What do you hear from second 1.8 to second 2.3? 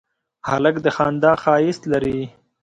لري.